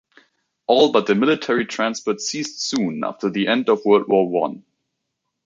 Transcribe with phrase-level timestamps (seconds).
[0.65, 4.65] All but the military transport ceased soon after the end of World War One.